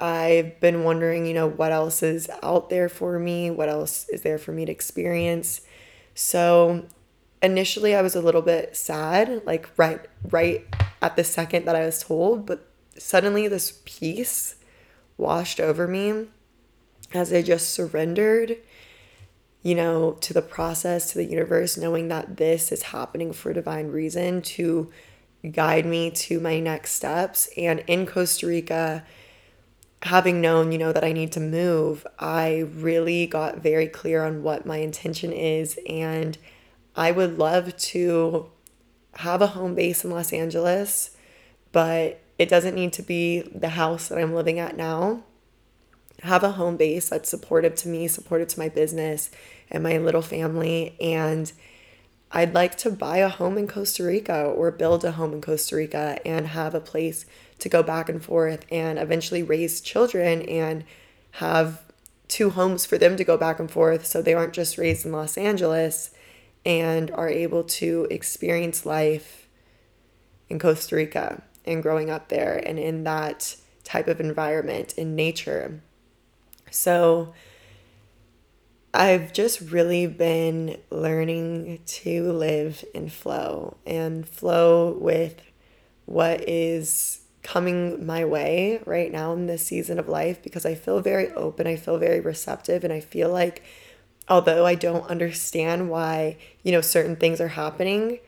[0.00, 3.48] I've been wondering, you know, what else is out there for me?
[3.48, 5.60] What else is there for me to experience?
[6.16, 6.84] So
[7.44, 10.66] initially I was a little bit sad, like right right
[11.00, 12.66] at the second that I was told, but
[12.98, 14.56] suddenly this peace
[15.16, 16.26] washed over me
[17.14, 18.56] as I just surrendered,
[19.62, 23.88] you know, to the process, to the universe, knowing that this is happening for divine
[23.88, 24.90] reason to
[25.52, 27.48] guide me to my next steps.
[27.56, 29.04] And in Costa Rica,
[30.02, 34.42] having known, you know, that I need to move, I really got very clear on
[34.42, 35.78] what my intention is.
[35.86, 36.38] And
[36.96, 38.50] I would love to
[39.16, 41.16] have a home base in Los Angeles,
[41.72, 45.22] but it doesn't need to be the house that I'm living at now.
[46.22, 49.30] Have a home base that's supportive to me, supportive to my business
[49.70, 50.96] and my little family.
[51.00, 51.50] And
[52.32, 55.76] I'd like to buy a home in Costa Rica or build a home in Costa
[55.76, 57.26] Rica and have a place
[57.58, 60.84] to go back and forth and eventually raise children and
[61.32, 61.82] have
[62.28, 65.12] two homes for them to go back and forth so they aren't just raised in
[65.12, 66.10] Los Angeles
[66.64, 69.48] and are able to experience life
[70.48, 75.80] in Costa Rica and growing up there and in that type of environment in nature.
[76.70, 77.34] So
[78.92, 85.40] I've just really been learning to live in flow and flow with
[86.06, 91.00] what is coming my way right now in this season of life because I feel
[91.00, 93.62] very open, I feel very receptive, and I feel like
[94.28, 98.18] although I don't understand why, you know, certain things are happening,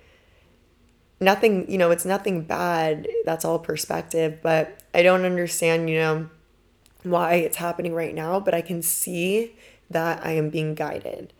[1.20, 3.06] nothing, you know, it's nothing bad.
[3.24, 6.28] That's all perspective, but I don't understand, you know,
[7.02, 9.56] why it's happening right now, but I can see
[9.90, 11.32] that I am being guided.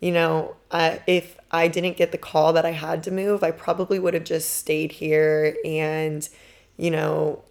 [0.00, 3.98] You know, if I didn't get the call that I had to move, I probably
[3.98, 6.28] would have just stayed here and
[6.76, 7.42] you know,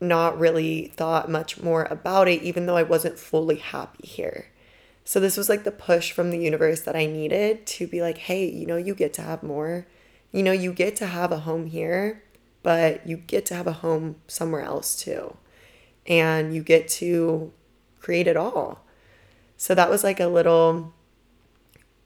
[0.00, 4.48] not really thought much more about it, even though I wasn't fully happy here.
[5.04, 8.18] So, this was like the push from the universe that I needed to be like,
[8.18, 9.86] hey, you know, you get to have more.
[10.32, 12.24] You know, you get to have a home here,
[12.62, 15.36] but you get to have a home somewhere else too.
[16.08, 17.52] And you get to
[18.00, 18.84] create it all.
[19.56, 20.94] So, that was like a little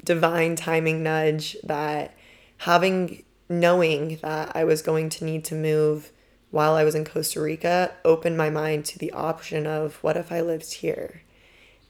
[0.05, 2.15] divine timing nudge that
[2.59, 6.13] having, knowing that I was going to need to move
[6.51, 10.33] while I was in Costa Rica opened my mind to the option of what if
[10.33, 11.23] I lived here?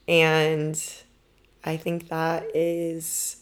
[0.07, 0.81] And
[1.63, 3.37] I think that is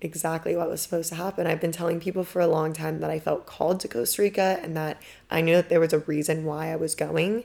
[0.00, 1.46] exactly what was supposed to happen.
[1.46, 4.58] I've been telling people for a long time that I felt called to Costa Rica
[4.62, 5.00] and that
[5.30, 7.44] I knew that there was a reason why I was going.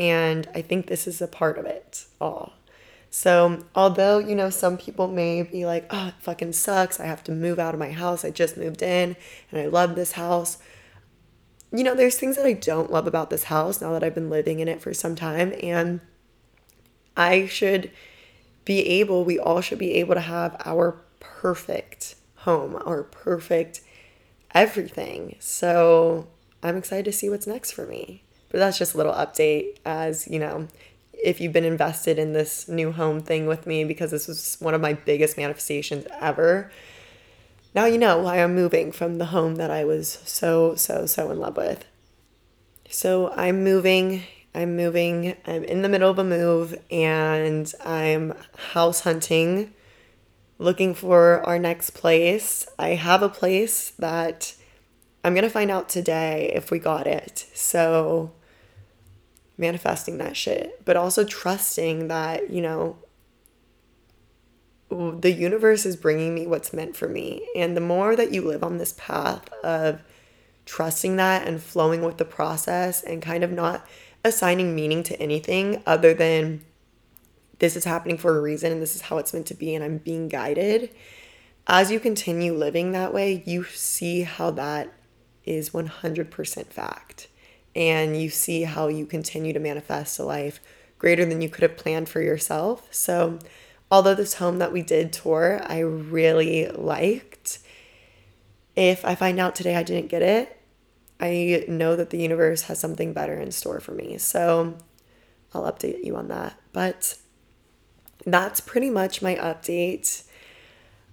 [0.00, 2.54] And I think this is a part of it all.
[3.10, 6.98] So, although, you know, some people may be like, oh, it fucking sucks.
[6.98, 8.24] I have to move out of my house.
[8.24, 9.16] I just moved in
[9.52, 10.58] and I love this house
[11.72, 14.30] you know, there's things that I don't love about this house now that I've been
[14.30, 15.54] living in it for some time.
[15.62, 16.00] And
[17.16, 17.90] I should
[18.64, 23.82] be able, we all should be able to have our perfect home, our perfect
[24.52, 25.36] everything.
[25.38, 26.28] So
[26.62, 28.24] I'm excited to see what's next for me.
[28.50, 30.68] But that's just a little update as, you know,
[31.12, 34.74] if you've been invested in this new home thing with me, because this was one
[34.74, 36.70] of my biggest manifestations ever
[37.74, 41.30] now you know why I'm moving from the home that I was so, so, so
[41.30, 41.84] in love with.
[42.88, 44.24] So I'm moving.
[44.52, 45.36] I'm moving.
[45.46, 48.34] I'm in the middle of a move and I'm
[48.72, 49.72] house hunting,
[50.58, 52.66] looking for our next place.
[52.76, 54.56] I have a place that
[55.22, 57.46] I'm to find out today if we got it.
[57.54, 58.32] So
[59.60, 62.96] manifesting that shit, but also trusting that, you know,
[64.90, 67.46] the universe is bringing me what's meant for me.
[67.54, 70.00] And the more that you live on this path of
[70.66, 73.86] trusting that and flowing with the process and kind of not
[74.24, 76.64] assigning meaning to anything other than
[77.58, 79.84] this is happening for a reason and this is how it's meant to be and
[79.84, 80.90] I'm being guided.
[81.66, 84.92] As you continue living that way, you see how that
[85.44, 87.28] is 100% fact.
[87.74, 90.60] And you see how you continue to manifest a life
[90.98, 92.88] greater than you could have planned for yourself.
[92.90, 93.38] So,
[93.90, 97.60] although this home that we did tour, I really liked.
[98.76, 100.60] If I find out today I didn't get it,
[101.20, 104.16] I know that the universe has something better in store for me.
[104.18, 104.78] So
[105.52, 106.58] I'll update you on that.
[106.72, 107.18] But
[108.24, 110.24] that's pretty much my update.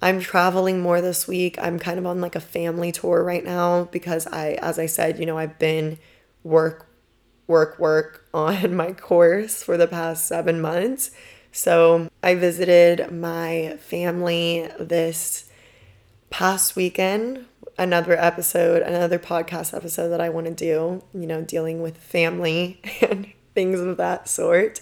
[0.02, 1.58] I'm traveling more this week.
[1.60, 5.20] I'm kind of on like a family tour right now because I as I said,
[5.20, 5.98] you know, I've been
[6.48, 6.88] work
[7.46, 11.12] work work on my course for the past 7 months.
[11.52, 15.50] So I visited my family this
[16.30, 17.46] past weekend.
[17.78, 22.82] Another episode, another podcast episode that I want to do, you know, dealing with family
[23.02, 24.82] and things of that sort.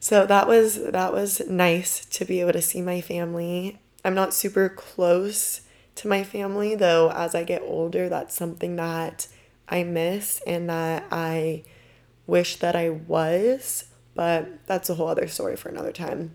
[0.00, 3.80] So that was that was nice to be able to see my family.
[4.04, 5.62] I'm not super close
[5.96, 9.28] to my family, though, as I get older, that's something that
[9.68, 11.64] I miss and that I
[12.26, 13.84] wish that I was,
[14.14, 16.32] but that's a whole other story for another time.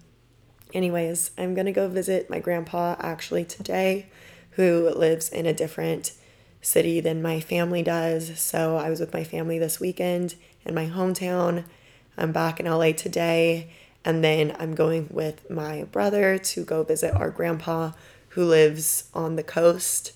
[0.73, 4.07] Anyways, I'm gonna go visit my grandpa actually today,
[4.51, 6.11] who lives in a different
[6.61, 8.39] city than my family does.
[8.39, 11.65] So I was with my family this weekend in my hometown.
[12.17, 13.71] I'm back in LA today,
[14.03, 17.91] and then I'm going with my brother to go visit our grandpa
[18.29, 20.11] who lives on the coast.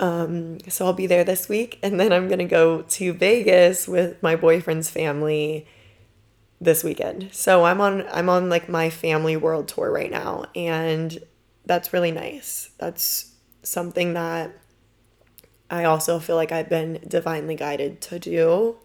[0.00, 4.22] Um, so I'll be there this week, and then I'm gonna go to Vegas with
[4.22, 5.66] my boyfriend's family
[6.60, 7.30] this weekend.
[7.32, 11.18] So I'm on I'm on like my family world tour right now and
[11.64, 12.70] that's really nice.
[12.78, 13.32] That's
[13.62, 14.52] something that
[15.70, 18.76] I also feel like I've been divinely guided to do.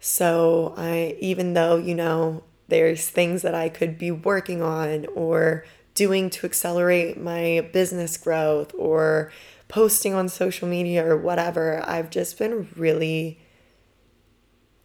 [0.00, 5.64] So I even though, you know, there's things that I could be working on or
[5.94, 9.30] doing to accelerate my business growth or
[9.68, 13.40] posting on social media or whatever, I've just been really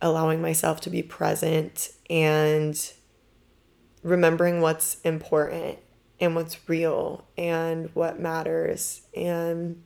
[0.01, 2.91] allowing myself to be present and
[4.01, 5.79] remembering what's important
[6.19, 9.01] and what's real and what matters.
[9.15, 9.83] And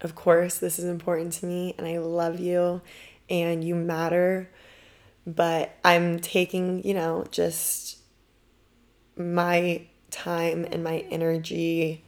[0.00, 2.80] of course, this is important to me, and I love you,
[3.28, 4.50] and you matter.
[5.26, 7.98] But I'm taking, you know, just
[9.16, 12.04] my time and my energy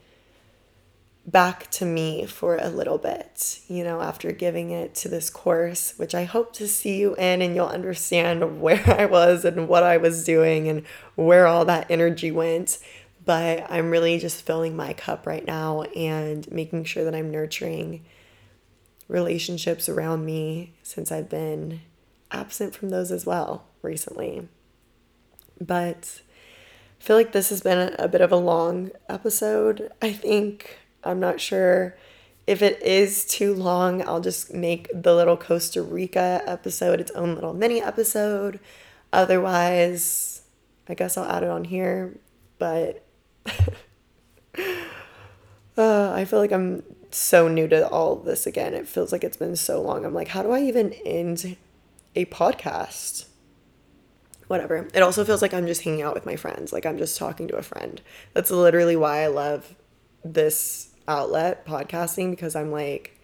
[1.27, 5.95] back to me for a little bit, you know, after giving it to this course,
[5.97, 9.83] which I hope to see you in and you'll understand where I was and what
[9.83, 12.79] I was doing and where all that energy went.
[13.25, 18.05] But I'm really just filling my cup right now and making sure that I'm nurturing
[19.07, 21.83] relationships around me since I've been
[22.33, 24.49] absent from those as well recently.
[25.61, 26.21] But
[27.01, 29.93] I feel like this has been a, bit of a long episode.
[30.01, 31.97] I think I'm not sure
[32.47, 34.07] if it is too long.
[34.07, 38.61] I'll just make the little Costa Rica episode its own little mini episode.
[39.13, 40.43] Otherwise,
[40.89, 42.19] I guess I'll add it on here.
[42.59, 43.05] But
[45.77, 48.75] uh, I feel like I'm so new to all this again.
[48.75, 50.05] It feels like it's been so long.
[50.05, 51.57] I'm like, how do I even end
[52.15, 53.27] a podcast?
[54.49, 54.89] Whatever.
[54.93, 56.73] It also feels like I'm just hanging out with my friends.
[56.73, 58.01] Like I'm just talking to a friend.
[58.35, 59.75] That's literally why I love
[60.25, 63.19] this outlet, podcasting, because I'm like,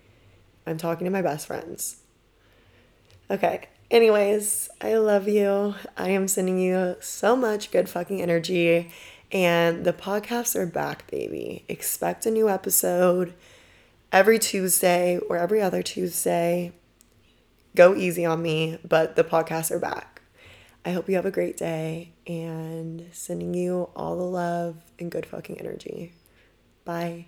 [0.66, 1.96] I'm talking to my best friends.
[3.30, 3.68] Okay.
[3.90, 5.74] Anyways, I love you.
[5.96, 8.90] I am sending you so much good fucking energy.
[9.32, 11.64] And the podcasts are back, baby.
[11.68, 13.34] Expect a new episode
[14.12, 16.72] every Tuesday or every other Tuesday.
[17.74, 20.22] Go easy on me, but the podcasts are back.
[20.84, 25.26] I hope you have a great day and sending you all the love and good
[25.26, 26.12] fucking energy.
[26.84, 27.26] Bye.